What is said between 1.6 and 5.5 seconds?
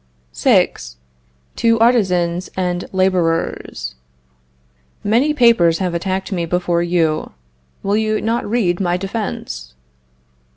ARTISANS AND LABORERS. Many